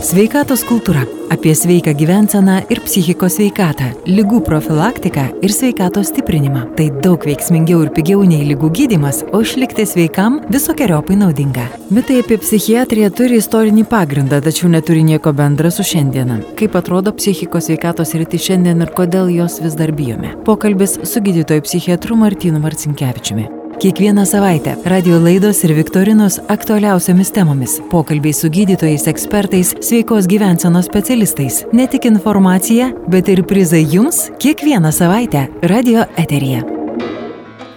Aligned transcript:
Sveikatos 0.00 0.62
kultūra- 0.64 1.02
apie 1.34 1.52
sveiką 1.54 1.92
gyvenseną 1.92 2.54
ir 2.72 2.78
psichikos 2.80 3.34
sveikatą, 3.36 3.90
lygų 4.06 4.40
profilaktiką 4.46 5.24
ir 5.42 5.52
sveikatos 5.52 6.08
stiprinimą. 6.08 6.62
Tai 6.76 6.86
daug 7.02 7.20
veiksmingiau 7.20 7.82
ir 7.82 7.90
pigiau 7.90 8.24
nei 8.24 8.48
lygų 8.48 8.70
gydimas, 8.72 9.22
o 9.32 9.42
išlikti 9.42 9.84
sveikam 9.84 10.40
visokiojopai 10.48 11.16
naudinga. 11.16 11.68
Mitai 11.90 12.20
apie 12.22 12.38
psichiatriją 12.38 13.10
turi 13.10 13.36
istorinį 13.36 13.84
pagrindą, 13.84 14.40
tačiau 14.40 14.70
neturi 14.70 15.04
nieko 15.04 15.34
bendra 15.34 15.70
su 15.70 15.82
šiandiena. 15.82 16.40
Kaip 16.56 16.74
atrodo 16.74 17.12
psichikos 17.12 17.68
sveikatos 17.68 18.14
rytis 18.14 18.40
šiandien 18.40 18.80
ir 18.80 18.88
kodėl 18.96 19.28
jos 19.28 19.60
vis 19.60 19.74
dar 19.74 19.92
bijome. 19.92 20.34
Pokalbis 20.44 20.98
su 21.04 21.20
gydytoju 21.20 21.60
psichiatru 21.60 22.16
Martinu 22.16 22.58
Marcinkievičiumi. 22.58 23.59
Kiekvieną 23.80 24.26
savaitę 24.26 24.76
radio 24.84 25.18
laidos 25.20 25.64
ir 25.64 25.74
viktorinos 25.74 26.40
aktualiausiamis 26.48 27.30
temomis. 27.32 27.80
Pokalbiai 27.90 28.32
su 28.32 28.50
gydytojais, 28.50 29.06
ekspertais, 29.08 29.74
sveikos 29.80 30.26
gyvensenos 30.26 30.84
specialistais. 30.84 31.64
Ne 31.72 31.86
tik 31.86 32.04
informacija, 32.04 32.90
bet 33.08 33.28
ir 33.28 33.40
prizai 33.44 33.86
jums 33.88 34.28
kiekvieną 34.38 34.92
savaitę 34.92 35.46
radio 35.62 36.04
eterija. 36.16 36.60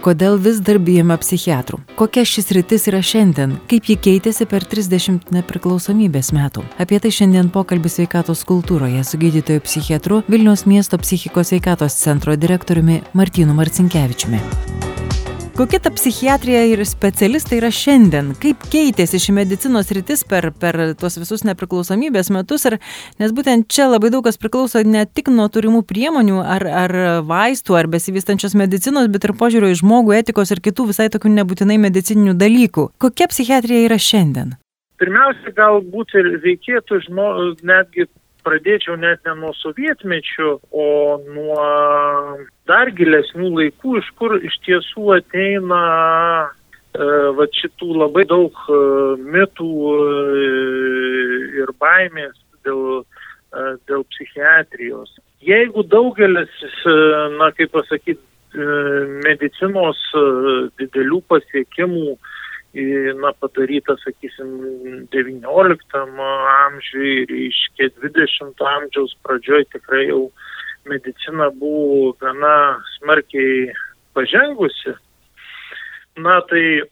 Kodėl 0.03 0.35
vis 0.44 0.59
dar 0.59 0.81
bijome 0.84 1.16
psichiatrų? 1.23 1.80
Kokia 1.95 2.25
šis 2.27 2.52
rytis 2.52 2.89
yra 2.91 2.99
šiandien? 2.99 3.55
Kaip 3.72 3.88
ji 3.88 3.95
keitėsi 3.95 4.44
per 4.52 4.67
30 4.67 5.31
nepriklausomybės 5.31 6.33
metų? 6.35 6.66
Apie 6.83 6.99
tai 6.99 7.16
šiandien 7.16 7.47
pokalbis 7.47 7.95
sveikatos 7.95 8.44
kultūroje 8.44 9.08
su 9.08 9.23
gydytoju 9.23 9.63
psichiatru 9.63 10.20
Vilniaus 10.27 10.67
miesto 10.67 10.99
psichikos 10.99 11.53
sveikatos 11.53 11.95
centro 11.95 12.35
direktoriumi 12.35 13.05
Martinu 13.13 13.55
Marcinkievičiumi. 13.55 14.44
Kokia 15.53 15.77
ta 15.80 15.91
psichiatrija 15.93 16.63
ir 16.66 16.80
specialistai 16.89 17.59
yra 17.59 17.70
šiandien? 17.70 18.31
Kaip 18.41 18.63
keitėsi 18.73 19.20
ši 19.21 19.35
medicinos 19.38 19.91
rytis 19.94 20.23
per, 20.25 20.48
per 20.57 20.80
tuos 20.98 21.20
visus 21.21 21.44
nepriklausomybės 21.45 22.31
metus? 22.34 22.66
Ir, 22.66 22.80
nes 23.21 23.35
būtent 23.38 23.67
čia 23.70 23.85
labai 23.85 24.09
daug 24.09 24.25
kas 24.25 24.41
priklauso 24.41 24.81
ne 24.81 25.03
tik 25.05 25.30
nuo 25.30 25.45
turimų 25.53 25.84
priemonių 25.85 26.39
ar, 26.42 26.66
ar 26.66 26.94
vaistų, 27.30 27.77
ar 27.77 27.92
besivystančios 27.94 28.58
medicinos, 28.58 29.11
bet 29.14 29.30
ir 29.30 29.36
požiūrio 29.38 29.69
į 29.75 29.77
žmogų, 29.83 30.16
etikos 30.23 30.55
ir 30.55 30.64
kitų 30.66 30.88
visai 30.89 31.05
tokių 31.14 31.36
nebūtinai 31.36 31.77
medicininių 31.86 32.33
dalykų. 32.33 32.88
Kokia 32.97 33.30
psichiatrija 33.30 33.86
yra 33.92 34.02
šiandien? 34.02 34.55
Pirmiausia, 34.97 35.53
galbūt 35.53 36.17
ir 36.17 36.31
reikėtų 36.47 36.97
žmo, 37.11 37.30
netgi 37.61 38.09
pradėčiau 38.42 38.97
net 38.97 39.22
ne 39.30 39.38
nuo 39.38 39.53
sovietmečių, 39.61 40.58
o 40.73 40.89
nuo 41.30 41.61
dar 42.69 42.92
gilesnių 42.95 43.50
laikų, 43.58 43.97
iš 44.00 44.11
kur 44.19 44.38
iš 44.39 44.56
tiesų 44.67 45.17
ateina 45.17 45.81
e, 46.44 47.08
va 47.38 47.47
šitų 47.59 47.89
labai 48.03 48.25
daug 48.30 48.64
e, 48.70 48.80
mitų 49.36 49.72
e, 49.92 50.47
ir 51.64 51.73
baimės 51.81 52.38
dėl, 52.66 53.03
e, 53.03 53.67
dėl 53.89 54.08
psichiatrijos. 54.14 55.17
Jeigu 55.44 55.83
daugelis, 55.83 56.53
e, 56.88 56.94
na 57.39 57.50
kaip 57.52 57.73
pasakyti, 57.75 58.22
e, 58.55 58.67
medicinos 59.25 60.00
e, 60.16 60.23
didelių 60.80 61.20
pasiekimų 61.27 62.16
na, 63.22 63.30
padaryta, 63.38 63.94
sakysim, 64.02 64.48
19 65.14 66.00
amžiui, 66.53 67.11
reiškia 67.30 67.92
20 68.02 68.64
amžiaus 68.72 69.14
pradžioj 69.22 69.67
tikrai 69.75 70.08
jau 70.08 70.23
medicina 70.89 71.50
buvo 71.50 72.14
gana 72.22 72.80
smarkiai 72.98 73.73
pažengusi. 74.14 74.95
Na 76.23 76.39
tai 76.50 76.84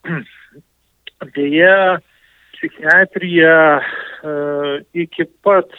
dėja 1.36 2.00
psichiatrija 2.56 3.56
e, 3.80 3.82
iki 5.06 5.28
pat 5.46 5.70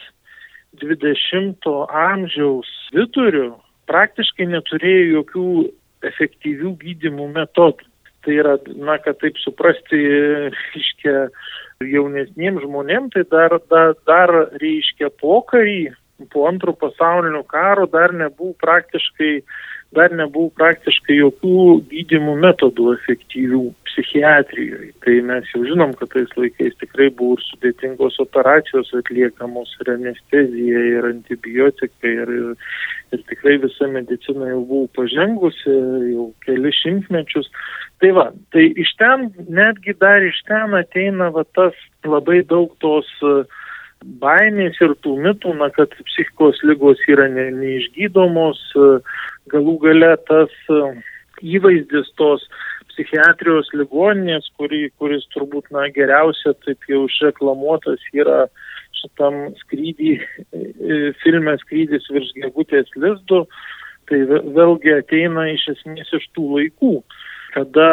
20 0.83 1.69
amžiaus 2.07 2.71
vidurių 2.95 3.49
praktiškai 3.91 4.47
neturėjo 4.51 5.09
jokių 5.19 5.49
efektyvių 6.09 6.77
gydimų 6.81 7.33
metodų 7.35 7.91
tai 8.25 8.39
yra, 8.39 8.57
na, 8.79 8.99
kad 9.03 9.19
taip 9.23 9.39
suprasti, 9.43 9.99
reiškia, 10.55 11.27
jaunesniems 11.93 12.63
žmonėms, 12.63 13.15
tai 13.17 13.25
dar, 13.33 13.57
dar, 13.71 13.97
dar 14.07 14.33
reiškia 14.63 15.11
pokarį, 15.23 15.93
po 16.31 16.47
antro 16.51 16.75
pasaulinio 16.79 17.43
karo 17.49 17.87
dar 17.91 18.15
nebuvo 18.15 18.55
praktiškai 18.63 19.35
dar 19.93 20.13
nebuvo 20.17 20.51
praktiškai 20.57 21.19
jokių 21.19 21.65
gydimų 21.91 22.35
metodų 22.41 22.95
efektyvių 22.97 23.63
psichiatrijoje. 23.89 24.91
Tai 25.05 25.17
mes 25.29 25.51
jau 25.53 25.63
žinom, 25.69 25.93
kad 25.99 26.13
tais 26.15 26.33
laikais 26.39 26.79
tikrai 26.81 27.11
buvo 27.19 27.37
ir 27.37 27.45
sudėtingos 27.51 28.17
operacijos 28.25 28.93
atliekamos, 28.97 29.75
ir 29.83 29.93
anestezija, 29.93 30.85
ir 30.95 31.09
antibiotikai, 31.11 32.15
ir, 32.25 32.35
ir, 32.39 32.73
ir 33.13 33.25
tikrai 33.29 33.59
visa 33.67 33.91
medicina 33.93 34.49
jau 34.55 34.63
buvo 34.65 34.89
pažengusi, 34.97 35.77
jau 36.15 36.31
keli 36.47 36.73
šimtmečius. 36.81 37.53
Tai 38.01 38.15
va, 38.17 38.31
tai 38.55 38.71
iš 38.83 38.97
ten, 38.99 39.29
netgi 39.53 39.95
dar 40.01 40.25
iš 40.25 40.41
ten 40.49 40.73
ateina 40.79 41.29
va 41.37 41.45
tas 41.55 41.77
labai 42.09 42.41
daug 42.49 42.73
tos 42.83 43.13
uh, 43.23 43.45
baimės 44.23 44.79
ir 44.83 44.95
tų 45.05 45.17
mitų, 45.25 45.55
na, 45.61 45.69
kad 45.75 45.95
psichikos 46.09 46.61
lygos 46.67 47.01
yra 47.11 47.29
ne, 47.31 47.49
neišgydomos, 47.57 48.61
galų 49.53 49.79
gale 49.83 50.13
tas 50.29 50.53
e, 50.71 50.83
įvaizdis 51.57 52.13
tos 52.21 52.45
psichiatrijos 52.93 53.71
ligoninės, 53.77 54.51
kuri, 54.59 54.87
kuris 55.01 55.25
turbūt 55.35 55.71
na, 55.75 55.89
geriausia 55.95 56.55
taip 56.67 56.85
jau 56.91 57.05
išreklamuotas 57.09 58.03
yra 58.13 58.47
šitam 59.01 59.55
skrydį, 59.63 60.15
e, 60.53 61.01
filme 61.25 61.57
skrydis 61.65 62.09
virš 62.13 62.35
gegutės 62.39 62.93
lizdų, 62.97 63.45
tai 64.11 64.25
vėlgi 64.29 64.97
ateina 64.99 65.49
iš 65.55 65.69
esmės 65.77 66.11
iš 66.19 66.27
tų 66.37 66.49
laikų 66.59 66.97
kada 67.53 67.89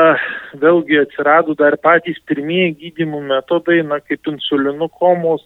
vėlgi 0.60 1.02
atsirado 1.02 1.56
dar 1.60 1.76
patys 1.84 2.20
pirmieji 2.30 2.76
gydimų 2.84 3.22
metodai, 3.28 3.82
na, 3.86 4.00
kaip 4.00 4.28
insulinų 4.32 4.88
komos 5.00 5.44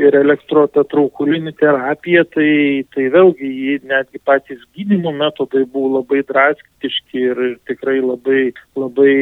ir 0.00 0.16
elektrotetraukulinė 0.18 1.54
terapija, 1.60 2.24
tai, 2.34 2.84
tai 2.94 3.06
vėlgi 3.14 3.78
netgi 3.86 4.20
patys 4.26 4.60
gydimo 4.76 5.14
metodai 5.16 5.64
buvo 5.64 6.00
labai 6.00 6.24
drastiški 6.28 7.24
ir 7.30 7.42
tikrai 7.70 8.00
labai, 8.02 8.42
labai 8.78 9.14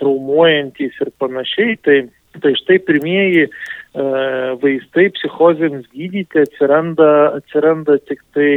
traumuojantis 0.00 0.96
ir 1.04 1.12
panašiai. 1.20 1.76
Tai, 1.84 1.98
tai 2.40 2.54
štai 2.60 2.78
pirmieji 2.86 3.44
e, 3.48 3.50
vaistai 4.62 5.10
psichozėms 5.18 5.90
gydyti 5.90 6.46
atsiranda, 6.46 7.10
atsiranda 7.40 7.98
tik 8.06 8.22
tai 8.36 8.52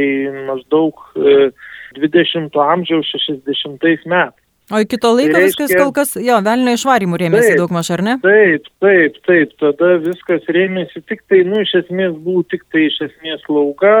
maždaug 0.48 1.04
e, 1.18 1.50
20 1.98 2.56
amžiaus 2.70 3.12
60 3.12 4.08
metais. 4.08 4.43
O 4.72 4.80
iki 4.80 4.96
to 4.96 5.10
laiko 5.12 5.34
tai 5.36 5.40
reiškia, 5.42 5.66
viskas 5.66 5.82
kol 5.82 5.90
kas, 5.92 6.14
jo, 6.24 6.36
velnio 6.44 6.72
išvarimų 6.72 7.18
rėmėsi 7.20 7.56
daug 7.58 7.72
maž, 7.76 7.90
ar 7.92 8.02
ne? 8.06 8.14
Taip, 8.24 8.70
taip, 8.80 9.18
taip, 9.28 9.52
tada 9.60 9.90
viskas 10.00 10.46
rėmėsi 10.56 11.02
tik 11.04 11.20
tai, 11.28 11.42
nu, 11.44 11.60
iš 11.60 11.74
esmės 11.82 12.14
buvo 12.24 12.46
tik 12.48 12.64
tai 12.72 12.86
iš 12.88 12.96
esmės 13.10 13.44
lauka, 13.52 13.92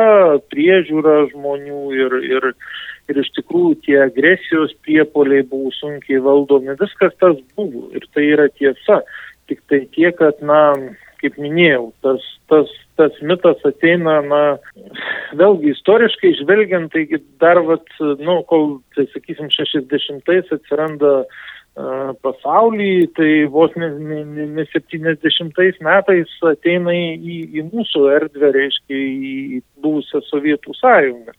priežiūra 0.54 1.18
žmonių 1.34 1.82
ir, 1.98 2.16
ir, 2.30 2.48
ir 3.12 3.20
iš 3.20 3.28
tikrųjų 3.36 3.76
tie 3.84 3.98
agresijos 4.06 4.72
priepoliai 4.86 5.44
buvo 5.50 5.68
sunkiai 5.76 6.22
valdomi, 6.24 6.78
viskas 6.80 7.12
tas 7.20 7.36
buvo 7.58 7.90
ir 7.92 8.08
tai 8.16 8.30
yra 8.32 8.48
tiesa. 8.56 9.02
Tik 9.52 9.60
tai 9.68 9.82
tiek, 9.92 10.16
kad, 10.16 10.40
na, 10.40 10.62
kaip 11.24 11.40
minėjau, 11.40 11.88
tas, 12.04 12.28
tas, 12.52 12.70
tas 13.00 13.16
mitas 13.24 13.64
ateina, 13.66 14.20
na, 14.28 14.42
vėlgi 15.40 15.72
istoriškai 15.72 16.34
žvelgiant, 16.42 16.92
taigi 16.92 17.22
dar, 17.42 17.62
vat, 17.66 17.88
nu, 18.20 18.42
kol, 18.50 18.78
tai 18.94 19.08
sakysim, 19.14 19.48
60-ais 19.54 20.52
atsiranda 20.54 21.14
uh, 21.24 21.42
pasaulį, 22.22 22.92
tai 23.16 23.30
vos 23.50 23.72
ne, 23.80 23.88
ne, 23.98 24.20
ne, 24.24 24.46
ne 24.60 24.64
70 24.70 25.80
metais 25.82 26.36
ateina 26.46 26.94
į, 26.94 27.38
į 27.50 27.66
mūsų 27.72 28.04
erdvę, 28.14 28.52
reiškia, 28.54 28.94
į 28.94 29.62
buvusią 29.82 30.22
Sovietų 30.28 30.76
sąjungą. 30.78 31.34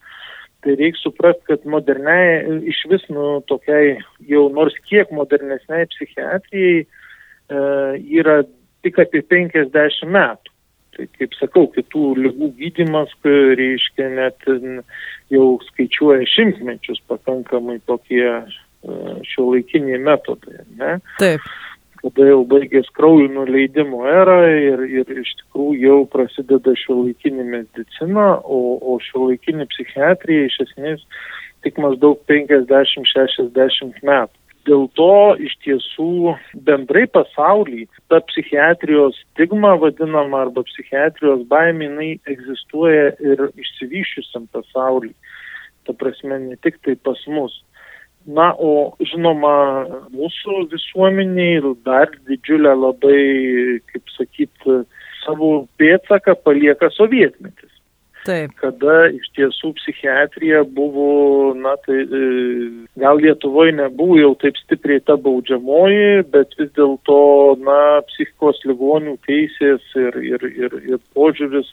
Tai 0.65 0.73
reikia 0.79 0.97
suprasti, 0.97 1.45
kad 1.45 1.65
moderniai, 1.69 2.59
iš 2.67 2.81
vis, 2.89 3.03
nu, 3.13 3.39
tokiai 3.47 3.99
jau 4.27 4.47
nors 4.49 4.73
kiek 4.89 5.11
modernesniai 5.13 5.85
psichiatrijai 5.93 6.79
e, 6.81 6.87
yra 8.17 8.39
tik 8.85 9.01
apie 9.01 9.23
50 9.25 10.05
metų. 10.15 10.53
Tai 10.95 11.05
kaip 11.17 11.33
sakau, 11.35 11.65
kitų 11.75 12.13
lygų 12.23 12.53
gydimas, 12.59 13.11
reiškia, 13.25 14.07
net 14.15 14.45
jau 15.33 15.47
skaičiuoja 15.67 16.23
šimtmečius 16.31 17.01
pakankamai 17.09 17.81
tokie 17.89 18.23
e, 18.23 18.43
šio 19.27 19.49
laikiniai 19.49 19.99
metodai. 19.99 20.63
Ne? 20.79 20.93
Taip. 21.19 21.43
Kada 21.99 22.29
jau 22.29 22.45
baigės 22.47 22.87
kraujų 22.95 23.27
nuleidimo 23.33 24.05
era 24.07 24.37
ir, 24.53 24.85
ir 25.01 25.11
iš 25.19 25.33
tikrųjų 25.41 25.81
jau 25.81 25.99
prasideda 26.13 26.75
šio 26.79 27.01
laikinė 27.01 27.43
medicina, 27.49 28.29
o, 28.39 28.77
o 28.79 28.95
šio 29.03 29.31
laikinė 29.33 29.67
psichiatrija 29.73 30.47
iš 30.47 30.61
esmės 30.69 31.03
tik 31.65 31.81
maždaug 31.81 32.21
50-60 32.29 34.03
metų. 34.05 34.44
Dėl 34.67 34.87
to 34.97 35.35
iš 35.41 35.53
tiesų 35.65 36.35
bendrai 36.67 37.05
pasaulyje 37.11 37.87
ta 38.11 38.21
psichiatrijos 38.29 39.17
stigma 39.21 39.75
vadinama 39.81 40.45
arba 40.45 40.65
psichiatrijos 40.67 41.45
baimė, 41.51 41.89
jinai 41.89 42.09
egzistuoja 42.33 43.13
ir 43.23 43.47
išsivyščiusiam 43.53 44.49
pasaulyje. 44.55 45.15
Ta 45.85 45.93
prasme, 45.93 46.39
ne 46.41 46.57
tik 46.65 46.79
tai 46.85 46.97
pas 46.97 47.21
mus. 47.29 47.59
Na, 48.25 48.49
o 48.57 48.95
žinoma, 49.05 49.53
mūsų 50.09 50.63
visuomeniai 50.71 51.61
dar 51.85 52.09
didžiulę 52.25 52.73
labai, 52.73 53.21
kaip 53.91 54.09
sakyt, 54.15 54.69
savo 55.21 55.51
pėtsaką 55.77 56.33
palieka 56.45 56.89
sovietmetis. 56.97 57.74
Taip. 58.25 58.55
Kada 58.57 58.95
iš 59.13 59.27
tiesų 59.37 59.71
psichiatrija 59.77 60.63
buvo, 60.77 61.53
na 61.61 61.75
tai 61.85 61.99
e, 62.03 62.21
gal 62.97 63.21
Lietuvoje 63.21 63.75
nebuvo 63.77 64.17
jau 64.17 64.31
taip 64.41 64.57
stipriai 64.63 65.03
ta 65.05 65.13
baudžiamoji, 65.21 66.23
bet 66.33 66.57
vis 66.57 66.71
dėlto, 66.77 67.19
na, 67.61 67.77
psichikos 68.09 68.63
ligonių 68.65 69.19
teisės 69.27 69.85
ir, 70.01 70.17
ir, 70.33 70.47
ir, 70.65 70.79
ir 70.95 71.03
požiūris 71.13 71.69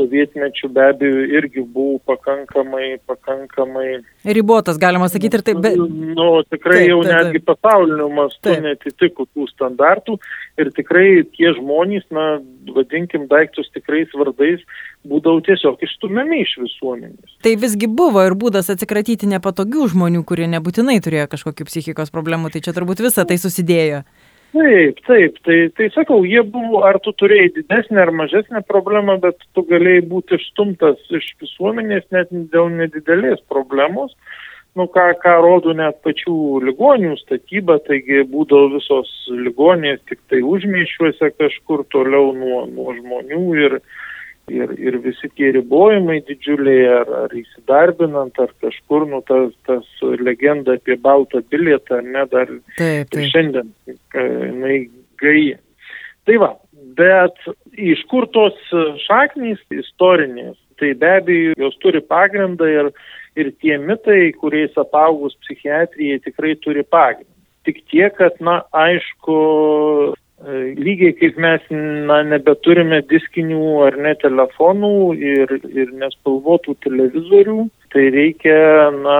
sovietmečių 0.00 0.70
be 0.72 0.86
abejo 0.90 1.24
irgi 1.38 1.62
buvo 1.62 2.00
pakankamai, 2.08 2.96
pakankamai. 3.06 4.00
Ribotas, 4.24 4.80
galima 4.80 5.08
sakyti, 5.12 5.38
ir 5.38 5.44
taip. 5.44 5.60
Bet... 5.64 5.76
Nu, 5.78 6.28
tikrai 6.48 6.82
taip, 6.82 6.90
jau 6.90 7.00
taip, 7.04 7.12
netgi 7.12 7.42
pasauliniu 7.44 8.08
mastu 8.16 8.56
netitiko 8.64 9.28
tų 9.28 9.48
standartų 9.52 10.16
ir 10.60 10.72
tikrai 10.76 11.22
tie 11.36 11.52
žmonės, 11.56 12.06
na, 12.14 12.26
vadinkim 12.74 13.28
daiktus 13.30 13.68
tikrais 13.76 14.10
vardais, 14.16 14.64
būdavo 15.08 15.40
tiesiog 15.44 15.80
išstumiami 15.84 16.42
iš 16.44 16.56
visuomenės. 16.64 17.36
Tai 17.44 17.54
visgi 17.60 17.88
buvo 17.88 18.24
ir 18.26 18.36
būdas 18.40 18.72
atsikratyti 18.72 19.28
nepatogių 19.30 19.88
žmonių, 19.94 20.24
kurie 20.28 20.48
nebūtinai 20.52 20.98
turėjo 21.04 21.28
kažkokių 21.32 21.68
psichikos 21.68 22.12
problemų, 22.12 22.52
tai 22.52 22.64
čia 22.64 22.76
turbūt 22.76 23.04
visa 23.04 23.24
tai 23.28 23.38
susidėjo. 23.40 24.04
Taip, 24.50 24.98
taip, 25.06 25.36
tai, 25.46 25.68
tai 25.78 25.86
sakau, 25.94 26.24
jie 26.26 26.42
buvo, 26.42 26.80
ar 26.82 26.98
tu 27.04 27.12
turėjai 27.14 27.52
didesnę 27.60 28.00
ar 28.02 28.10
mažesnę 28.10 28.64
problemą, 28.66 29.14
bet 29.22 29.38
tu 29.54 29.62
galėjai 29.68 30.02
būti 30.10 30.40
išstumtas 30.40 30.98
iš 31.14 31.28
visuomenės 31.42 32.08
net 32.10 32.32
dėl 32.50 32.72
nedidelės 32.74 33.38
problemos. 33.52 34.16
Nu, 34.74 34.88
ką, 34.90 35.06
ką 35.22 35.36
rodo 35.42 35.74
net 35.74 36.00
pačių 36.02 36.34
ligonių 36.66 37.16
statyba, 37.22 37.78
taigi 37.86 38.24
būdavo 38.30 38.72
visos 38.76 39.10
ligonės 39.30 40.02
tik 40.10 40.18
tai 40.30 40.42
užmėšiuose 40.46 41.30
kažkur 41.38 41.86
toliau 41.94 42.30
nuo, 42.34 42.64
nuo 42.70 42.94
žmonių 42.98 43.42
ir, 43.58 43.78
ir, 44.48 44.72
ir 44.78 44.98
visi 45.04 45.30
tie 45.36 45.50
ribojimai 45.56 46.20
didžiuliai, 46.28 46.86
ar, 47.00 47.12
ar 47.24 47.34
įsidarbinant, 47.36 48.38
ar 48.42 48.52
kažkur, 48.62 49.06
nu, 49.10 49.22
tas, 49.28 49.52
tas 49.68 49.86
legenda 50.20 50.76
apie 50.78 50.96
baltą 51.00 51.42
bilietą, 51.52 52.00
ne, 52.04 52.24
dar 52.32 52.50
taip, 52.78 53.10
taip. 53.12 53.26
šiandien 53.32 53.72
jinai 54.14 54.80
gaji. 55.20 55.56
Tai 56.28 56.36
va, 56.42 56.50
bet 56.98 57.50
iš 57.76 58.04
kur 58.10 58.28
tos 58.34 58.58
šaknys 59.06 59.62
istorinės, 59.74 60.58
tai 60.80 60.94
be 60.96 61.16
abejo 61.18 61.56
jos 61.60 61.76
turi 61.82 62.00
pagrindą 62.00 62.68
ir, 62.68 62.94
ir 63.38 63.52
tie 63.60 63.76
mitai, 63.80 64.32
kuriais 64.40 64.76
apaugus 64.80 65.36
psichiatrijai 65.44 66.22
tikrai 66.24 66.56
turi 66.64 66.86
pagrindą. 66.86 67.28
Tik 67.68 67.82
tiek, 67.92 68.14
kad, 68.16 68.38
na, 68.40 68.62
aišku, 68.72 69.36
E, 70.14 70.19
lygiai 70.48 71.12
kaip 71.18 71.36
mes 71.36 71.64
na, 71.70 72.22
nebeturime 72.24 73.02
diskinių 73.10 73.64
ar 73.86 73.96
ne 74.00 74.14
telefonų 74.22 74.92
ir, 75.16 75.52
ir 75.68 75.92
nespalvotų 76.00 76.76
televizorių, 76.86 77.66
tai 77.92 78.06
reikia, 78.14 78.56
na, 78.94 79.18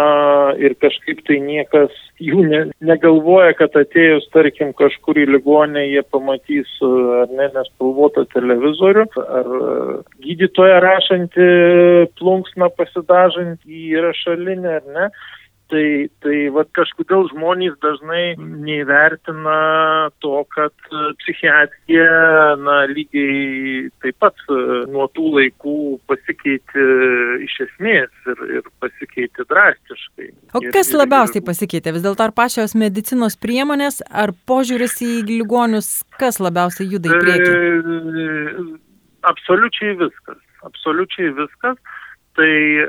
ir 0.57 0.77
kažkaip 0.81 1.21
tai 1.27 1.41
niekas 1.45 1.93
jų 2.23 2.45
ne, 2.49 2.61
negalvoja, 2.81 3.53
kad 3.59 3.77
atėjus, 3.77 4.29
tarkim, 4.33 4.73
kažkur 4.79 5.19
į 5.21 5.27
ligonę 5.35 5.85
jie 5.89 6.03
pamatys 6.09 6.71
ar 6.87 7.35
ne 7.37 7.51
nespalvotą 7.57 8.25
televizorių, 8.33 9.05
ar 9.41 9.51
gydytoja 10.25 10.81
rašanti 10.85 11.51
plunksną 12.21 12.71
pasidažant 12.79 13.61
į 13.67 14.01
rašalinę, 14.07 14.81
ar 14.81 14.97
ne. 14.97 15.11
Tai, 15.71 16.11
tai 16.25 16.37
va, 16.51 16.65
kažkodėl 16.75 17.29
žmonės 17.31 17.77
dažnai 17.85 18.33
neįvertina 18.41 19.59
to, 20.25 20.41
kad 20.51 20.75
e, 20.91 21.03
psichiatrija 21.21 22.57
na, 22.59 22.81
lygiai 22.91 23.85
taip 24.03 24.19
pat 24.23 24.43
e, 24.51 24.57
nuo 24.91 25.07
tų 25.15 25.29
laikų 25.37 25.77
pasikeitė 26.11 26.87
iš 27.47 27.55
esmės 27.69 28.33
ir, 28.33 28.43
ir 28.59 28.67
pasikeitė 28.83 29.47
drastiškai. 29.53 30.29
O 30.59 30.65
kas 30.75 30.91
ir, 30.91 30.99
labiausiai 31.05 31.45
pasikeitė? 31.47 31.95
Vis 31.95 32.07
dėlto 32.09 32.27
ar 32.27 32.35
pačios 32.35 32.75
medicinos 32.75 33.39
priemonės, 33.39 34.03
ar 34.11 34.35
požiūris 34.51 34.99
į 35.07 35.13
ligonius, 35.31 36.01
kas 36.19 36.43
labiausiai 36.43 36.91
juda 36.97 37.15
į 37.15 37.23
priekį? 37.23 37.55
E, 37.55 38.69
absoliučiai 39.31 39.95
viskas. 40.03 40.43
Absoliučiai 40.67 41.31
viskas. 41.39 41.79
Tai 42.41 42.53
e, 42.81 42.85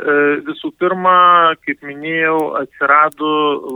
visų 0.48 0.70
pirma, 0.80 1.52
kaip 1.66 1.82
minėjau, 1.84 2.54
atsirado 2.62 3.32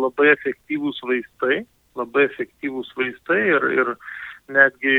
labai 0.05 0.29
efektyvūs 0.31 1.01
vaistai, 1.03 1.65
labai 1.99 2.29
efektyvūs 2.29 2.93
vaistai 2.95 3.41
ir, 3.49 3.65
ir 3.81 3.91
netgi 4.55 4.93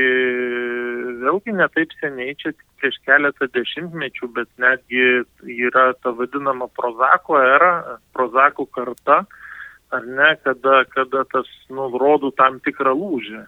vėlgi 1.23 1.55
netaip 1.57 1.95
seniai, 1.97 2.35
čia 2.37 2.53
prieš 2.77 2.99
keletą 3.07 3.49
dešimtmečių, 3.57 4.29
bet 4.37 4.51
netgi 4.61 5.23
yra 5.65 5.87
ta 6.03 6.13
vadinama 6.13 6.69
prozako 6.77 7.41
era, 7.41 7.73
prozako 8.13 8.67
karta, 8.77 9.23
ar 9.97 10.05
ne, 10.05 10.35
kada, 10.45 10.83
kada 10.93 11.23
tas 11.33 11.49
nurodo 11.73 12.29
tam 12.37 12.61
tikrą 12.61 12.93
lūžį, 13.01 13.47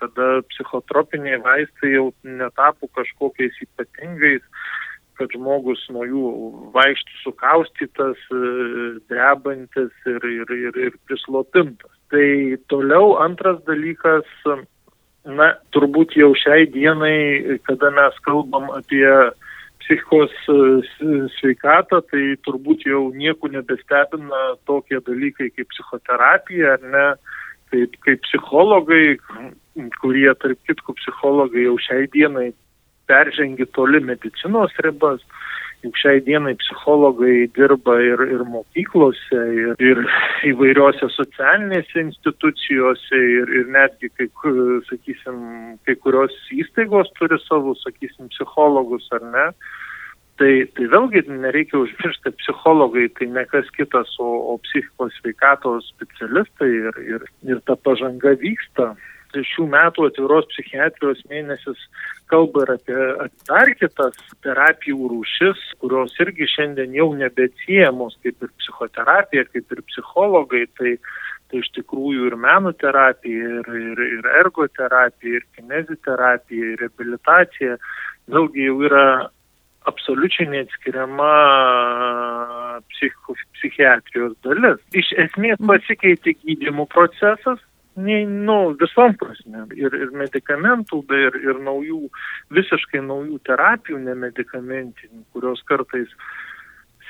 kada 0.00 0.30
psichotropiniai 0.54 1.42
vaistai 1.44 1.98
jau 1.98 2.12
netapo 2.24 2.88
kažkokiais 2.96 3.60
ypatingais 3.66 4.40
kad 5.18 5.32
žmogus 5.34 5.82
nuo 5.92 6.04
jų 6.08 6.26
vaikštų 6.74 7.18
sukaustytas, 7.22 8.20
e, 8.32 8.42
drebantis 9.12 9.92
ir, 10.08 10.28
ir, 10.28 10.54
ir, 10.56 10.78
ir 10.88 10.98
prislopintas. 11.08 11.92
Tai 12.12 12.26
toliau 12.72 13.16
antras 13.24 13.60
dalykas, 13.68 14.28
na, 15.24 15.52
turbūt 15.72 16.16
jau 16.18 16.32
šiai 16.36 16.66
dienai, 16.72 17.58
kada 17.68 17.92
mes 17.94 18.18
kalbam 18.26 18.70
apie 18.74 19.06
psichikos 19.82 20.32
e, 20.48 20.58
sveikatą, 21.38 22.02
tai 22.10 22.24
turbūt 22.46 22.86
jau 22.86 23.08
nieko 23.14 23.50
nebestebina 23.52 24.42
tokie 24.68 25.00
dalykai 25.04 25.50
kaip 25.54 25.70
psichoterapija, 25.74 26.76
ar 26.76 26.88
ne, 26.94 27.06
kaip, 27.72 27.96
kaip 28.06 28.24
psichologai, 28.28 29.16
kurie, 30.00 30.28
tarp 30.42 30.60
kitkų, 30.68 30.96
psichologai 31.00 31.66
jau 31.66 31.78
šiai 31.80 32.08
dienai 32.12 32.50
peržengi 33.10 33.66
toli 33.76 34.00
medicinos 34.00 34.74
ribas. 34.84 35.22
Juk 35.82 35.96
šiai 35.98 36.20
dienai 36.22 36.52
psichologai 36.60 37.48
dirba 37.56 37.96
ir, 37.98 38.20
ir 38.30 38.44
mokyklose, 38.46 39.40
ir, 39.62 39.72
ir 39.82 40.02
įvairiose 40.52 41.08
socialinėse 41.10 42.04
institucijose, 42.04 43.22
ir, 43.38 43.50
ir 43.50 43.72
netgi, 43.74 44.12
kai, 44.14 44.28
sakysim, 44.86 45.40
kai 45.82 45.96
kurios 46.04 46.36
įstaigos 46.54 47.10
turi 47.18 47.40
savo, 47.48 47.74
sakysim, 47.82 48.30
psichologus 48.30 49.10
ar 49.18 49.26
ne. 49.34 49.48
Tai, 50.38 50.52
tai 50.78 50.86
vėlgi 50.94 51.24
nereikia 51.28 51.80
užmiršti, 51.82 52.28
kad 52.28 52.38
psichologai 52.38 53.08
tai 53.18 53.28
ne 53.34 53.42
kas 53.50 53.66
kitas, 53.74 54.14
o, 54.22 54.30
o 54.54 54.56
psichikos 54.62 55.18
sveikatos 55.18 55.90
specialistai 55.96 56.70
ir, 56.78 57.02
ir, 57.16 57.26
ir 57.50 57.60
ta 57.66 57.74
pažanga 57.74 58.36
vyksta 58.38 58.92
šių 59.32 59.66
metų 59.72 60.08
atviros 60.10 60.48
psichiatrijos 60.52 61.22
mėnesis 61.30 61.80
kalba 62.30 62.64
ir 62.66 62.74
apie 62.76 62.98
dar 63.48 63.72
kitas 63.80 64.18
terapijų 64.44 65.10
rūšis, 65.12 65.64
kurios 65.82 66.14
irgi 66.22 66.48
šiandien 66.54 66.94
jau 66.96 67.10
nebeatsiejamos 67.18 68.18
kaip 68.24 68.44
ir 68.44 68.52
psichoterapija, 68.60 69.46
kaip 69.52 69.76
ir 69.76 69.84
psichologai. 69.90 70.64
Tai, 70.78 70.96
tai 71.52 71.60
iš 71.60 71.68
tikrųjų 71.76 72.30
ir 72.30 72.38
menų 72.40 72.72
terapija, 72.80 73.58
ir, 73.60 73.74
ir, 73.82 74.06
ir 74.20 74.32
ergoterapija, 74.44 75.40
ir 75.40 75.48
kineziterapija, 75.58 76.72
ir 76.72 76.82
rehabilitacija 76.86 77.78
vėlgi 78.32 78.68
jau 78.68 78.78
yra 78.88 79.06
absoliučiai 79.90 80.46
neatskiriama 80.52 81.32
psicho, 82.92 83.36
psichiatrijos 83.58 84.36
dalis. 84.46 84.80
Iš 84.94 85.12
esmės 85.26 85.60
pasikeitė 85.66 86.36
gydimų 86.42 86.86
procesas, 86.92 87.60
nei, 87.94 88.24
nu, 88.26 88.74
visom 88.80 89.16
prasme. 89.20 89.66
Ir, 89.78 89.94
ir 89.94 90.14
medikamentų, 90.16 91.02
ir, 91.18 91.36
ir 91.44 91.60
naujų, 91.64 92.06
visiškai 92.54 93.02
naujų 93.04 93.40
terapijų 93.48 94.00
nemedikamentinių, 94.06 95.24
kurios 95.34 95.62
kartais 95.68 96.12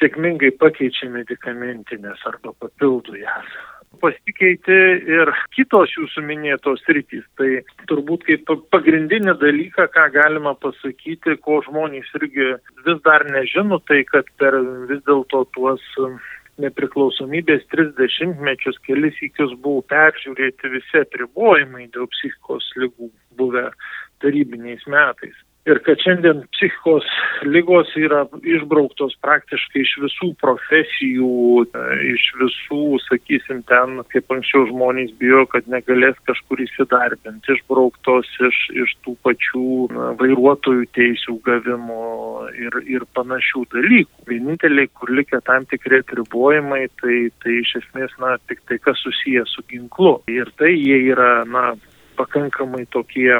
sėkmingai 0.00 0.50
pakeičia 0.58 1.10
medikamentinės 1.12 2.24
arba 2.26 2.54
papildo 2.58 3.14
jas. 3.18 3.54
Pasikeitė 4.02 4.76
ir 5.04 5.30
kitos 5.52 5.92
jūsų 5.94 6.22
minėtos 6.24 6.80
rytis. 6.88 7.26
Tai 7.36 7.50
turbūt 7.90 8.24
kaip 8.26 8.48
pagrindinį 8.72 9.36
dalyką, 9.42 9.86
ką 9.92 10.06
galima 10.14 10.54
pasakyti, 10.58 11.36
ko 11.44 11.60
žmonės 11.66 12.08
irgi 12.18 12.54
vis 12.86 13.02
dar 13.04 13.26
nežino, 13.28 13.82
tai 13.84 14.00
kad 14.08 14.30
per 14.40 14.56
vis 14.88 15.04
dėlto 15.06 15.44
tuos 15.52 15.84
nepriklausomybės 16.61 17.64
30 17.73 18.42
mečius 18.44 18.76
kelis 18.87 19.16
įkius 19.25 19.54
buvo 19.64 19.85
peržiūrėti 19.92 20.73
visi 20.75 21.00
apribojimai 21.00 21.88
dėl 21.94 22.11
psichikos 22.12 22.68
lygų 22.82 23.09
buvę 23.38 23.68
tarybiniais 24.25 24.85
metais 24.90 25.38
ir 25.66 25.78
kad 25.87 26.00
šiandien 26.02 26.42
psichikos 26.50 27.07
lygos 27.47 27.90
yra 27.99 28.25
išbrauktos 28.54 29.14
praktiškai 29.23 29.85
iš 29.85 29.92
visų 30.02 30.31
profesijų, 30.42 31.62
e, 31.64 31.83
iš 32.12 32.25
visų, 32.40 32.99
sakysim, 33.04 33.62
ten, 33.71 34.00
kaip 34.11 34.35
anksčiau 34.35 34.66
žmonės 34.71 35.12
bijo, 35.21 35.45
kad 35.52 35.69
negalės 35.71 36.19
kažkur 36.26 36.64
įsidarbinti, 36.66 37.54
išbrauktos 37.54 38.31
iš, 38.49 38.61
iš 38.85 38.97
tų 39.07 39.14
pačių 39.26 39.69
na, 39.95 40.11
vairuotojų 40.19 40.88
teisų 40.99 41.38
gavimo 41.47 42.49
ir, 42.59 42.83
ir 42.90 43.07
panašių 43.14 43.66
dalykų. 43.76 44.26
Vieninteliai, 44.33 44.90
kur 44.99 45.14
likę 45.14 45.42
tam 45.47 45.66
tikri 45.71 46.02
atribojimai, 46.02 46.88
tai, 47.02 47.23
tai 47.45 47.61
iš 47.62 47.76
esmės, 47.85 48.19
na, 48.23 48.35
tik 48.50 48.64
tai 48.66 48.83
kas 48.83 48.99
susijęs 49.07 49.54
su 49.54 49.62
ginklu. 49.71 50.19
Ir 50.31 50.50
tai 50.59 50.75
jie 50.75 51.04
yra, 51.14 51.42
na, 51.47 51.73
pakankamai 52.19 52.85
tokie 52.90 53.38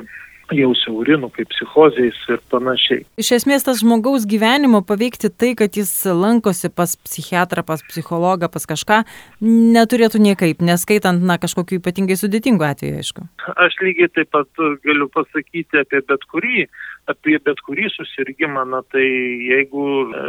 jau 0.56 0.73
siaurinų, 0.78 1.30
kaip 1.37 1.50
psichozės 1.52 2.18
ir 2.32 2.40
panašiai. 2.52 3.04
Iš 3.21 3.32
esmės 3.38 3.66
tas 3.66 3.82
žmogaus 3.82 4.26
gyvenimo 4.28 4.82
paveikti 4.87 5.30
tai, 5.30 5.52
kad 5.59 5.76
jis 5.78 5.90
lankosi 6.06 6.71
pas 6.73 6.94
psichiatrą, 7.06 7.64
pas 7.66 7.82
psichologą, 7.88 8.50
pas 8.52 8.66
kažką, 8.68 9.02
neturėtų 9.42 10.23
niekaip, 10.23 10.62
neskaitant, 10.64 11.23
na, 11.25 11.38
kažkokiu 11.42 11.80
ypatingai 11.80 12.18
sudėtingu 12.21 12.66
atveju, 12.66 13.02
aišku. 13.02 13.26
Aš 13.66 13.78
lygiai 13.82 14.11
taip 14.14 14.32
pat 14.35 14.64
galiu 14.87 15.09
pasakyti 15.12 15.82
apie 15.82 16.02
bet 16.09 16.26
kurį, 16.32 16.66
apie 17.11 17.38
bet 17.42 17.62
kurį 17.66 17.88
susirgymą, 17.94 18.64
na 18.75 18.82
tai 18.94 19.06
jeigu 19.49 19.87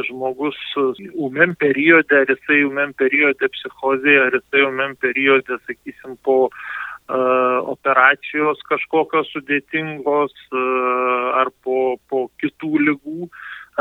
žmogus 0.10 0.60
umem 1.14 1.58
periode, 1.60 2.24
ar 2.24 2.32
jisai 2.32 2.64
umem 2.68 2.96
periode 2.98 3.52
psichozėje, 3.58 4.24
ar 4.28 4.40
jisai 4.40 4.66
umem 4.70 4.98
periode, 5.02 5.60
sakysim, 5.68 6.18
po 6.26 6.50
operacijos 7.08 8.62
kažkokios 8.70 9.32
sudėtingos 9.34 10.34
ar 11.40 11.52
po, 11.64 11.98
po 12.10 12.30
kitų 12.42 12.72
lygų, 12.88 13.30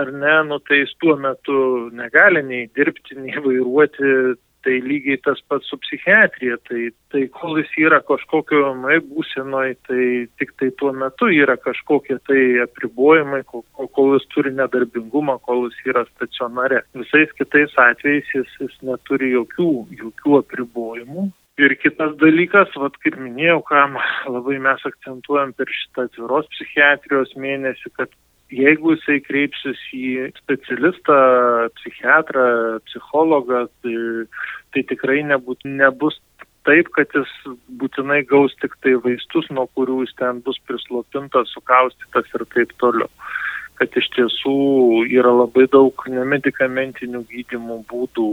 ar 0.00 0.12
ne, 0.12 0.38
nu 0.49 0.59
tai 0.67 0.83
jis 0.83 0.95
tuo 1.00 1.17
metu 1.17 1.91
negali 1.93 2.43
nei 2.43 2.67
dirbti, 2.75 3.19
nei 3.21 3.37
vairuoti, 3.45 4.38
tai 4.62 4.79
lygiai 4.83 5.19
tas 5.23 5.41
pats 5.50 5.67
su 5.71 5.76
psichiatrija, 5.83 6.57
tai, 6.69 6.91
tai 7.11 7.25
kol 7.35 7.59
jis 7.59 7.73
yra 7.83 7.99
kažkokio 8.07 8.73
mai 8.79 9.00
būsenoj, 9.02 9.75
tai 9.88 10.05
tik 10.38 10.55
tai 10.61 10.71
tuo 10.79 10.93
metu 10.95 11.29
yra 11.35 11.57
kažkokie 11.59 12.21
tai 12.29 12.43
apribojimai, 12.64 13.43
kol, 13.50 13.64
kol 13.97 14.14
jis 14.17 14.29
turi 14.35 14.55
nedarbingumą, 14.55 15.41
kol 15.47 15.67
jis 15.67 15.83
yra 15.93 16.07
stacionare. 16.12 16.85
Visais 16.99 17.35
kitais 17.38 17.75
atvejais 17.88 18.35
jis, 18.37 18.57
jis 18.62 18.76
neturi 18.87 19.33
jokių, 19.35 19.71
jokių 20.05 20.38
apribojimų, 20.45 21.29
Ir 21.61 21.75
kitas 21.76 22.14
dalykas, 22.16 22.71
vat, 22.80 22.94
kaip 23.04 23.18
minėjau, 23.21 23.59
kam 23.68 23.99
labai 24.25 24.56
mes 24.62 24.85
akcentuojam 24.88 25.52
per 25.52 25.68
šitą 25.68 26.06
atviros 26.09 26.49
psichiatrijos 26.54 27.35
mėnesį, 27.37 27.92
kad 27.99 28.14
jeigu 28.52 28.94
jisai 28.94 29.18
kreipsis 29.26 29.82
į 29.92 30.30
specialistą, 30.40 31.18
psichiatrą, 31.76 32.47
psichologą, 32.88 33.66
tai, 33.85 33.99
tai 34.73 34.85
tikrai 34.94 35.21
nebūt, 35.28 35.68
nebus 35.68 36.16
taip, 36.64 36.88
kad 36.97 37.12
jis 37.12 37.37
būtinai 37.80 38.23
gaus 38.32 38.56
tik 38.64 38.78
tai 38.80 38.97
vaistus, 39.04 39.52
nuo 39.52 39.68
kurių 39.76 40.06
jis 40.06 40.16
ten 40.16 40.40
bus 40.47 40.56
prislopintas, 40.64 41.52
sukaustytas 41.52 42.32
ir 42.32 42.49
taip 42.56 42.73
toliau 42.80 43.12
kad 43.81 43.95
iš 43.99 44.09
tiesų 44.17 44.57
yra 45.11 45.33
labai 45.35 45.69
daug 45.73 46.05
nemedikamentinių 46.09 47.25
gydimų 47.31 47.79
būdų, 47.91 48.33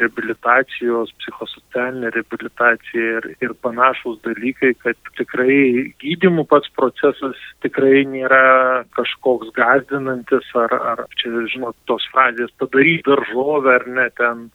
reabilitacijos, 0.00 1.12
psichosocialinė 1.20 2.10
reabilitacija 2.14 3.18
ir, 3.18 3.28
ir 3.44 3.54
panašus 3.64 4.20
dalykai, 4.24 4.72
kad 4.80 4.96
tikrai 5.18 5.90
gydimų 6.00 6.46
pats 6.48 6.70
procesas 6.76 7.38
tikrai 7.64 8.04
nėra 8.08 8.84
kažkoks 8.96 9.52
gazdinantis 9.56 10.48
ar, 10.56 10.76
ar 10.94 11.04
čia, 11.20 11.32
žinot, 11.52 11.76
tos 11.90 12.06
frazės 12.12 12.52
padaryti 12.62 13.08
daržovę 13.10 13.76
ar 13.80 13.88
ne 13.88 14.08
ten 14.16 14.48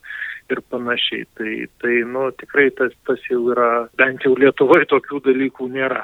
ir 0.50 0.62
panašiai. 0.70 1.26
Tai, 1.38 1.52
tai 1.82 2.00
nu, 2.06 2.30
tikrai 2.40 2.70
tas, 2.78 2.94
tas 3.06 3.22
jau 3.30 3.42
yra, 3.54 3.88
bent 3.98 4.26
jau 4.26 4.34
Lietuvoje 4.38 4.88
tokių 4.92 5.22
dalykų 5.30 5.70
nėra. 5.74 6.02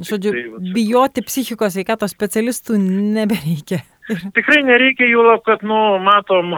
Žodžiu, 0.00 0.60
bijoti 0.72 1.20
psichikos 1.26 1.76
veikatos 1.76 2.14
specialistų 2.14 2.78
nebereikia. 2.80 3.82
Tikrai 4.10 4.62
nereikia 4.66 5.06
jų 5.06 5.22
lab, 5.28 5.44
kad, 5.46 5.60
nu, 5.66 5.78
matom, 6.02 6.56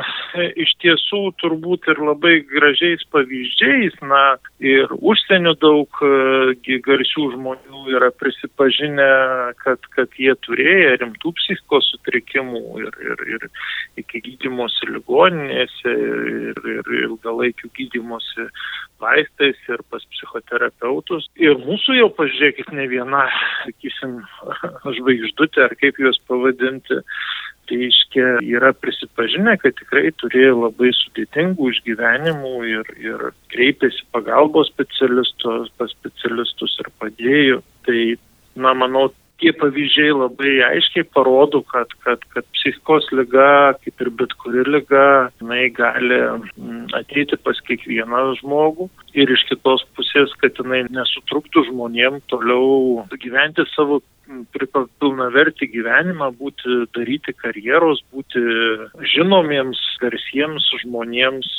iš 0.57 0.71
tiesų 0.81 1.21
turbūt 1.43 1.89
ir 1.93 2.01
labai 2.01 2.39
gražiais 2.49 3.05
pavyzdžiais, 3.13 3.99
na, 4.09 4.23
ir 4.65 4.89
užsienio 4.97 5.53
daug 5.61 6.01
garsių 6.87 7.27
žmonių 7.35 7.85
yra 7.93 8.09
prisipažinę, 8.17 9.11
kad, 9.61 9.85
kad 9.97 10.17
jie 10.17 10.33
turėjo 10.47 10.97
rimtų 11.03 11.35
psichikos 11.41 11.91
sutrikimų 11.93 12.65
ir, 12.87 12.97
ir, 13.13 13.25
ir 13.37 13.47
iki 14.01 14.23
gydymosi 14.25 14.89
ligoninėse 14.95 15.93
ir, 15.93 16.65
ir 16.79 16.93
ilgalaikių 17.05 17.71
gydymosi 17.77 18.49
vaistais 19.05 19.59
ir 19.69 19.83
pas 19.93 20.05
psichoterapeutus. 20.15 21.29
Ir 21.41 21.59
mūsų 21.61 21.99
jau, 21.99 22.09
pažiūrėkit, 22.17 22.73
ne 22.77 22.87
viena, 22.91 23.27
sakysim, 23.65 24.21
žvaigždutė, 24.99 25.67
ar 25.69 25.77
kaip 25.81 26.01
juos 26.01 26.21
pavadinti, 26.29 27.03
reiškia, 27.71 28.27
yra 28.57 28.73
prisipažinę, 28.77 29.57
kad 29.63 29.77
tikrai 29.81 30.13
turėjo 30.21 30.57
labai 30.67 30.93
sudėtingų 30.99 31.71
išgyvenimų 31.73 32.55
ir, 32.71 32.95
ir 33.03 33.27
kreipėsi 33.55 34.07
pagalbos 34.15 34.71
specialistus, 34.73 35.73
pas 35.79 35.93
specialistus 35.97 36.79
ir 36.85 36.91
padėjo. 37.03 37.61
Tai, 37.87 38.01
na, 38.57 38.75
manau, 38.79 39.09
tie 39.43 39.53
pavyzdžiai 39.59 40.15
labai 40.15 40.53
aiškiai 40.69 41.07
parodo, 41.15 41.61
kad, 41.69 41.91
kad, 42.07 42.23
kad 42.33 42.47
psichikos 42.55 43.09
lyga, 43.13 43.75
kaip 43.83 44.05
ir 44.05 44.11
bet 44.21 44.35
kuri 44.41 44.65
lyga, 44.69 45.07
jinai 45.41 45.67
gali 45.75 46.21
mm, 46.57 46.87
ateiti 47.01 47.39
pas 47.45 47.59
kiekvieną 47.69 48.25
žmogų 48.41 48.89
ir 49.19 49.35
iš 49.35 49.47
kitos 49.51 49.85
pusės, 49.99 50.33
kad 50.43 50.57
jinai 50.63 50.85
nesutruktų 50.89 51.67
žmonėm 51.71 52.21
toliau 52.33 53.05
gyventi 53.21 53.67
savo 53.75 54.01
pilnavertį 54.25 55.69
gyvenimą, 55.73 56.31
būti, 56.39 56.85
daryti 56.97 57.35
karjeros, 57.37 58.01
būti 58.15 58.41
žinomiems, 59.15 59.81
garsiems 60.01 60.67
žmonėms. 60.83 61.51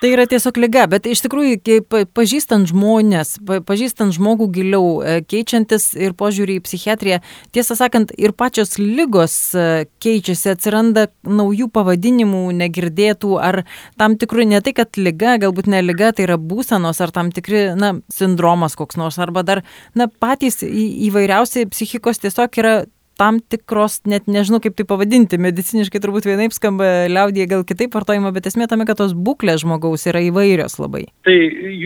Tai 0.00 0.10
yra 0.12 0.26
tiesiog 0.28 0.58
lyga, 0.60 0.86
bet 0.90 1.06
iš 1.08 1.22
tikrųjų, 1.24 1.80
pažįstant 2.16 2.68
žmonės, 2.70 3.36
pažįstant 3.68 4.14
žmogų 4.16 4.48
giliau, 4.54 5.00
e, 5.00 5.18
keičiantis 5.24 5.92
ir 5.96 6.16
požiūrį 6.18 6.58
į 6.60 6.64
psichiatriją, 6.66 7.20
tiesą 7.56 7.76
sakant, 7.78 8.12
ir 8.16 8.34
pačios 8.36 8.76
lygos 8.80 9.36
e, 9.56 9.86
keičiasi, 10.02 10.52
atsiranda 10.54 11.08
naujų 11.24 11.70
pavadinimų, 11.72 12.44
negirdėtų, 12.60 13.36
ar 13.40 13.62
tam 14.00 14.18
tikrų, 14.20 14.48
ne 14.52 14.62
tai, 14.64 14.76
kad 14.76 15.00
lyga, 15.00 15.36
galbūt 15.42 15.70
ne 15.72 15.82
lyga, 15.84 16.12
tai 16.16 16.28
yra 16.28 16.38
būsenos, 16.40 17.00
ar 17.04 17.14
tam 17.14 17.32
tikri, 17.34 17.70
na, 17.78 17.96
sindromas 18.12 18.76
koks 18.78 19.00
nors, 19.00 19.20
arba 19.22 19.44
dar, 19.46 19.64
na, 19.96 20.08
patys 20.08 20.62
įvairiausi 20.66 21.66
psichiatrijos 21.72 21.85
psichikos 21.86 22.18
tiesiog 22.18 22.58
yra 22.58 22.76
tam 23.16 23.38
tikros, 23.40 24.02
net 24.04 24.26
nežinau 24.28 24.58
kaip 24.60 24.74
tai 24.76 24.84
pavadinti, 24.88 25.38
mediciniškai 25.40 26.02
turbūt 26.04 26.26
vienaip 26.28 26.52
skamba 26.52 27.06
liaudėje, 27.08 27.46
gal 27.48 27.64
kitaip 27.64 27.94
vartojama, 27.96 28.32
bet 28.34 28.50
esmė 28.50 28.66
tame, 28.68 28.84
kad 28.88 28.98
tos 29.00 29.14
būklės 29.16 29.62
žmogaus 29.62 30.04
yra 30.10 30.20
įvairios 30.26 30.76
labai. 30.82 31.06
Tai 31.24 31.36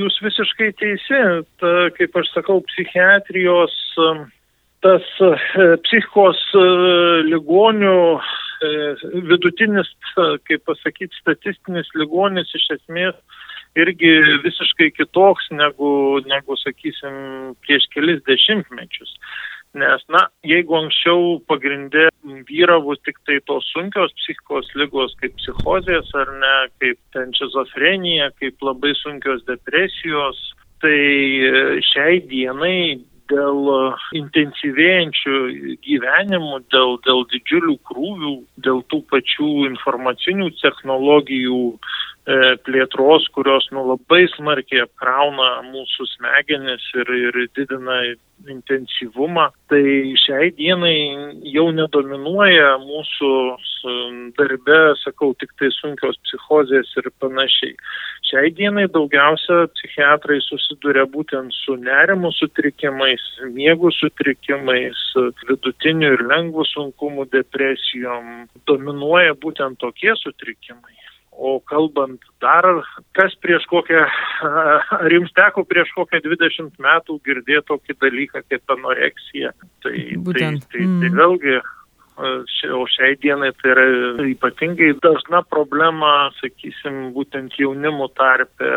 jūs 0.01 0.19
visiškai 0.25 0.73
teisi, 0.81 1.21
ta, 1.63 1.75
kaip 1.95 2.19
aš 2.19 2.33
sakau, 2.35 2.59
psichiatrijos, 2.73 3.77
tas 4.83 5.07
e, 5.23 5.31
psichikos 5.87 6.41
e, 6.59 6.65
ligonių 7.29 8.01
e, 8.19 8.73
vidutinis, 9.31 9.93
kaip 10.49 10.67
pasakyti, 10.67 11.15
statistinis 11.23 11.95
ligonis 12.01 12.51
iš 12.59 12.73
esmės 12.81 13.21
irgi 13.79 14.11
visiškai 14.43 14.91
kitoks 14.97 15.47
negu, 15.55 16.19
negu 16.27 16.57
sakysim, 16.59 17.15
prieš 17.63 17.87
kelis 17.95 18.23
dešimtmečius. 18.27 19.13
Nes, 19.79 20.03
na, 20.11 20.25
jeigu 20.43 20.75
anksčiau 20.75 21.37
pagrindė 21.47 22.09
vyravo 22.49 22.97
tik 23.07 23.21
tai 23.29 23.37
tos 23.47 23.69
sunkios 23.71 24.11
psichikos 24.19 24.67
lygos, 24.75 25.15
kaip 25.21 25.37
psichozės 25.39 26.11
ar 26.19 26.33
ne, 26.41 26.57
kaip 26.83 26.99
ten 27.15 27.31
šizofrenija, 27.39 28.33
kaip 28.43 28.67
labai 28.67 28.97
sunkios 28.99 29.45
depresijos, 29.47 30.41
tai 30.83 30.99
šiai 31.87 32.19
dienai 32.27 32.99
dėl 33.31 33.71
intensyvėjančių 34.19 35.39
gyvenimų, 35.87 36.61
dėl, 36.75 36.97
dėl 37.07 37.23
didžiulių 37.31 37.77
krūvių, 37.87 38.35
dėl 38.67 38.83
tų 38.91 39.05
pačių 39.13 39.51
informacinių 39.71 40.51
technologijų 40.59 41.61
plėtros, 42.27 43.29
kurios 43.33 43.69
nu, 43.73 43.85
labai 43.89 44.27
smarkiai 44.37 44.85
apkrauna 44.85 45.63
mūsų 45.71 46.07
smegenis 46.17 46.85
ir, 46.95 47.09
ir 47.09 47.39
didina 47.57 48.03
intensyvumą, 48.49 49.51
tai 49.69 50.15
šiai 50.21 50.51
dienai 50.57 50.95
jau 51.53 51.71
nedominuoja 51.73 52.77
mūsų 52.85 53.33
darbe, 54.37 54.79
sakau, 55.01 55.33
tik 55.41 55.53
tai 55.59 55.71
sunkios 55.73 56.19
psichozės 56.25 56.93
ir 57.01 57.11
panašiai. 57.21 57.75
Šiai 58.31 58.53
dienai 58.55 58.87
daugiausia 58.93 59.67
psichiatrai 59.75 60.39
susiduria 60.45 61.07
būtent 61.11 61.53
su 61.57 61.77
nerimo 61.81 62.31
sutrikimais, 62.37 63.25
miegų 63.57 63.93
sutrikimais, 63.97 65.01
vidutiniu 65.49 66.15
ir 66.15 66.25
lengvu 66.29 66.65
sunkumu 66.69 67.27
depresijom. 67.33 68.47
Dominuoja 68.69 69.35
būtent 69.41 69.81
tokie 69.81 70.15
sutrikimai. 70.21 70.95
O 71.41 71.55
kalbant 71.65 72.21
dar, 72.45 72.67
kas 73.17 73.33
prieš 73.41 73.65
kokią, 73.71 74.03
ar 75.01 75.13
jums 75.15 75.33
teko 75.33 75.65
prieš 75.65 75.89
kokią 75.97 76.21
20 76.27 76.75
metų 76.85 77.17
girdėti 77.25 77.65
tokį 77.71 77.97
dalyką 78.05 78.43
kaip 78.45 78.75
anoreksija, 78.77 79.55
tai, 79.81 79.95
Būtent. 80.21 80.67
tai, 80.69 80.83
tai, 80.83 80.85
tai 80.85 81.09
mm. 81.09 81.17
vėlgi 81.17 81.55
o 82.21 82.85
šiai 82.91 83.17
dienai 83.23 83.51
tai 83.61 83.71
yra 83.73 83.85
ypatingai 84.29 84.93
dažna 85.03 85.41
problema, 85.49 86.31
sakysim, 86.41 87.11
būtent 87.17 87.57
jaunimo 87.59 88.09
tarpe. 88.19 88.69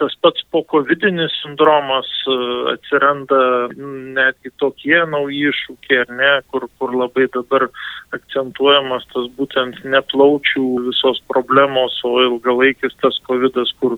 Tas 0.00 0.16
pats 0.22 0.44
po 0.52 0.62
covidinis 0.68 1.32
sindromas 1.40 2.10
e, 2.28 2.36
atsiranda 2.74 3.40
netgi 3.74 4.52
tokie 4.60 5.00
nauji 5.10 5.48
iššūkiai, 5.50 6.02
ar 6.04 6.14
ne, 6.20 6.32
kur, 6.52 6.68
kur 6.78 6.94
labai 6.96 7.26
dabar 7.34 7.68
akcentuojamas 8.14 9.06
tas 9.14 9.30
būtent 9.38 9.80
neplaučių 9.88 10.66
visos 10.88 11.20
problemos, 11.30 11.96
o 12.04 12.16
ilgalaikis 12.22 12.96
tas 13.02 13.18
covidas, 13.26 13.72
kur 13.80 13.96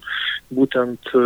būtent 0.55 1.12
e, 1.12 1.25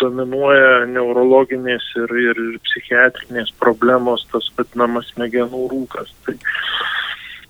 dominuoja 0.00 0.84
neurologinės 0.92 1.88
ir, 2.04 2.14
ir 2.28 2.42
psichiatrinės 2.68 3.54
problemos, 3.60 4.26
tas 4.32 4.50
vadinamas 4.58 5.08
smegenų 5.14 5.66
rūkas. 5.72 6.12
Tai 6.26 6.36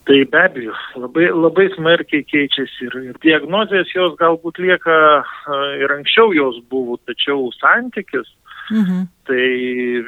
Tai 0.08 0.18
be 0.32 0.40
abejo, 0.40 0.74
labai, 0.96 1.26
labai 1.36 1.66
smarkiai 1.74 2.24
keičiasi 2.24 2.86
ir, 2.86 2.94
ir 3.10 3.16
diagnozijas 3.20 3.90
jos 3.92 4.14
galbūt 4.16 4.60
lieka 4.64 4.94
ir 5.82 5.92
anksčiau 5.98 6.32
jos 6.32 6.62
buvo, 6.72 6.96
tačiau 7.04 7.50
santykis 7.58 8.30
mhm. 8.72 9.02
tai 9.28 9.48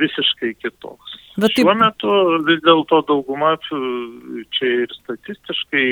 visiškai 0.01 0.55
kitoks. 0.57 1.19
Bet 1.37 1.53
taip... 1.53 1.67
Šiuo 1.67 1.75
metu 1.79 2.15
vis 2.49 2.63
dėlto 2.65 3.03
dauguma, 3.11 3.53
čia 4.57 4.73
ir 4.87 4.97
statistiškai, 5.03 5.85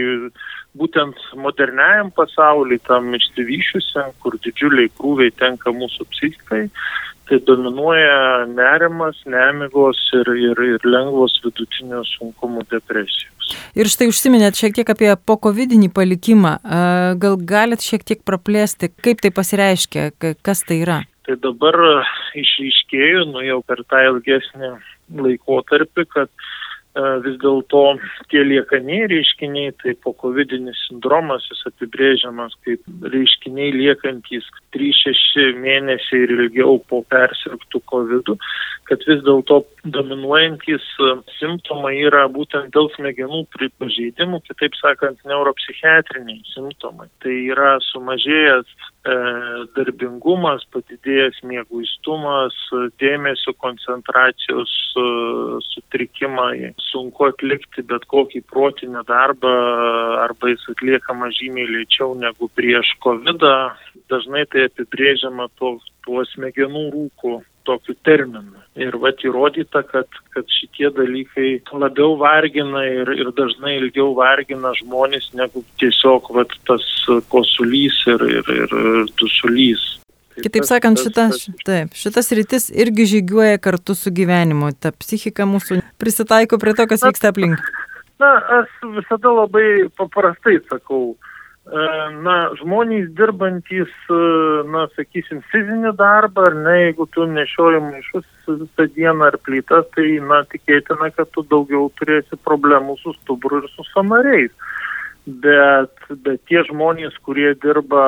būtent 0.81 1.21
moderniajam 1.45 2.09
pasauliui, 2.17 2.81
tam 2.88 3.12
išsivyšiusiam, 3.17 4.17
kur 4.25 4.41
didžiuliai 4.45 4.88
krūviai 4.97 5.37
tenka 5.37 5.73
mūsų 5.77 6.09
psichikai, 6.15 6.65
tai 7.28 7.38
dominuoja 7.47 8.47
nerimas, 8.50 9.18
nemigos 9.28 10.00
ir, 10.16 10.30
ir, 10.49 10.62
ir 10.75 10.87
lengvos 10.88 11.38
vidutinio 11.44 12.02
sunkumo 12.16 12.64
depresijos. 12.70 13.35
Ir 13.78 13.88
štai 13.88 14.11
užsiminėt 14.11 14.58
šiek 14.61 14.75
tiek 14.76 14.90
apie 14.92 15.08
pokovidinį 15.28 15.88
palikimą. 15.97 16.58
Gal 17.23 17.38
galit 17.49 17.85
šiek 17.85 18.04
tiek 18.04 18.25
praplėsti, 18.26 18.90
kaip 19.04 19.23
tai 19.25 19.32
pasireiškia, 19.32 20.11
kas 20.44 20.64
tai 20.68 20.82
yra? 20.85 21.00
Tai 21.28 21.37
dabar 21.44 21.76
išryškėjo, 22.37 23.26
nu 23.32 23.44
jau 23.44 23.61
per 23.64 23.85
tą 23.88 24.04
ilgesnį 24.11 24.75
laikotarpį, 25.25 26.04
kad 26.12 26.32
E, 26.32 26.56
vis 26.97 27.37
dėlto 27.42 27.83
tie 28.33 28.42
liekaniai 28.47 29.07
reiškiniai, 29.11 29.75
tai 29.83 29.95
po 30.02 30.12
covidinis 30.18 30.78
sindromas 30.88 31.47
jis 31.50 31.61
apibrėžiamas 31.71 32.57
kaip 32.66 32.83
reiškiniai 33.12 33.71
liekantys 33.76 34.49
3-6 34.75 35.61
mėnesiai 35.62 36.25
ir 36.25 36.35
ilgiau 36.38 36.78
po 36.90 37.02
persirgtų 37.12 37.83
covidu, 37.92 38.38
kad 38.88 39.04
vis 39.07 39.23
dėlto 39.26 39.62
dominuojantis 39.85 40.85
e, 40.99 41.14
simptomai 41.38 41.95
yra 42.09 42.26
būtent 42.33 42.73
dėl 42.75 42.90
smegenų 42.97 43.45
pripažeidimų, 43.54 44.40
kitaip 44.49 44.76
sakant, 44.80 45.21
neuropsichiatriniai 45.28 46.40
simptomai. 46.54 47.09
Tai 47.23 47.35
yra 47.52 47.76
sumažėjęs 47.92 48.66
e, 48.66 48.88
darbingumas, 49.77 50.65
padidėjęs 50.75 51.41
mėguistumas, 51.49 52.57
dėmesio 53.00 53.55
koncentracijos 53.62 54.73
e, 54.99 55.05
sutrikimai, 55.71 56.73
sunku 56.91 57.29
atlikti 57.29 57.85
bet 57.88 58.07
kokį 58.11 58.43
protinį 58.53 59.05
darbą 59.09 59.55
arba 60.25 60.53
jis 60.53 60.65
atliekama 60.75 61.31
žymiai 61.38 61.71
lėčiau 61.77 62.15
negu 62.19 62.50
prieš 62.59 62.95
COVID. 63.05 63.43
-ą. 63.43 63.59
Dažnai 64.09 64.47
tai 64.52 64.69
apibrėžiama 64.69 65.49
to, 65.61 65.78
tuo 66.04 66.25
smegenų 66.32 66.85
rūku 66.95 67.43
tokiu 67.69 67.95
terminu. 68.04 68.57
Ir 68.78 68.95
vat 69.02 69.23
įrodyta, 69.26 69.82
kad, 69.91 70.06
kad 70.34 70.47
šitie 70.54 70.93
dalykai 70.95 71.49
labiau 71.75 72.14
vargina 72.21 72.84
ir, 72.86 73.10
ir 73.10 73.32
dažnai 73.34 73.75
ilgiau 73.80 74.12
vargina 74.14 74.71
žmonės 74.78 75.32
negu 75.34 75.64
tiesiog 75.82 76.30
vat, 76.36 76.54
tas 76.69 76.84
kosulys 77.32 77.99
ir, 78.06 78.23
ir, 78.38 78.52
ir 78.54 78.76
dusulys. 79.19 79.82
Kitaip 80.38 80.67
sakant, 80.69 81.00
šita, 81.02 81.26
taip, 81.67 81.97
šitas 81.99 82.30
rytis 82.38 82.69
irgi 82.71 83.08
žygiuoja 83.17 83.58
kartu 83.62 83.97
su 83.99 84.12
gyvenimu. 84.14 84.71
Ta 84.78 84.93
psichika 84.95 85.49
mūsų 85.49 85.80
prisitaiko 85.99 86.60
prie 86.62 86.76
to, 86.78 86.86
kas 86.91 87.02
vyksta 87.02 87.32
aplink. 87.32 87.58
Na, 88.23 88.30
aš 88.60 88.71
visada 88.97 89.32
labai 89.34 89.88
paprastai 89.99 90.58
sakau. 90.71 91.17
E, 91.69 91.85
na, 92.25 92.37
žmonės 92.61 93.11
dirbantis, 93.19 93.93
e, 94.09 94.21
na, 94.73 94.87
sakysim, 94.97 95.43
fizinį 95.52 95.93
darbą, 95.99 96.47
ar 96.49 96.57
ne, 96.57 96.76
jeigu 96.87 97.09
tu 97.13 97.26
nešioji 97.28 97.83
maišus 97.85 98.28
visą 98.49 98.89
dieną 98.97 99.28
ar 99.28 99.37
plytas, 99.45 99.85
tai, 99.97 100.07
na, 100.25 100.41
tikėtina, 100.49 101.11
kad 101.17 101.28
tu 101.37 101.45
daugiau 101.50 101.91
turėsi 102.00 102.41
problemų 102.49 102.97
su 103.02 103.13
stuburu 103.21 103.61
ir 103.63 103.71
su 103.75 103.85
samariais 103.93 104.54
bet, 105.28 105.93
bet 106.25 106.41
tie 106.49 106.63
žmonės, 106.69 107.17
kurie 107.26 107.52
dirba, 107.63 108.04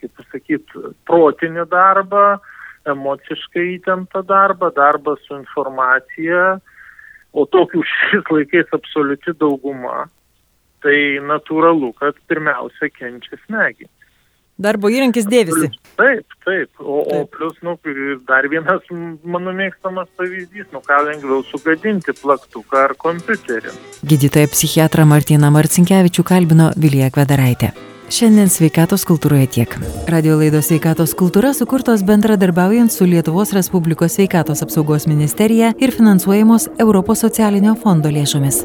kaip 0.00 0.12
pasakyti, 0.18 0.92
protinį 1.08 1.66
darbą, 1.70 2.40
emociškai 2.88 3.66
įtemptą 3.76 4.24
darbą, 4.26 4.70
darbą 4.76 5.16
su 5.26 5.36
informacija, 5.36 6.56
o 7.32 7.44
tokių 7.46 7.84
šiais 7.92 8.32
laikais 8.32 8.72
absoliuti 8.76 9.36
dauguma, 9.38 10.08
tai 10.84 10.98
natūralu, 11.24 11.92
kad 11.98 12.18
pirmiausia 12.30 12.90
kenčia 12.94 13.38
smegenys. 13.46 13.92
Darbo 14.60 14.90
įrankis 14.92 15.24
dėvisi. 15.24 15.70
Taip, 15.96 16.34
taip. 16.44 16.68
O, 16.80 17.00
taip. 17.08 17.12
o 17.16 17.28
plus, 17.32 17.56
nu, 17.64 17.78
dar 18.28 18.44
vienas 18.52 18.84
mano 19.24 19.54
mėgstamas 19.56 20.10
pavyzdys, 20.20 20.68
nu 20.74 20.82
ką 20.84 20.98
lengviau 21.06 21.40
sugadinti 21.48 22.12
plaktuką 22.18 22.82
ar 22.84 22.96
kompiuterį. 23.00 23.72
Gydytoja 24.04 24.50
psichiatra 24.52 25.06
Martina 25.08 25.48
Marcinkievičių 25.54 26.26
kalbino 26.28 26.74
Vilija 26.76 27.08
Kvedaraitė. 27.14 27.72
Šiandien 28.10 28.50
sveikatos 28.50 29.04
kultūroje 29.06 29.46
tiek. 29.54 29.74
Radio 30.10 30.34
laidos 30.40 30.66
sveikatos 30.68 31.14
kultūra 31.16 31.52
sukurtos 31.54 32.02
bendradarbiaujant 32.08 32.90
su 32.92 33.06
Lietuvos 33.06 33.54
Respublikos 33.54 34.18
sveikatos 34.18 34.64
apsaugos 34.66 35.06
ministerija 35.06 35.72
ir 35.78 35.94
finansuojamos 35.94 36.68
Europos 36.82 37.22
socialinio 37.22 37.78
fondo 37.78 38.10
lėšomis. 38.10 38.64